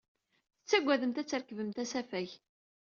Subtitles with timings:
[0.61, 2.29] Tettagademt ad trekbemt asafag.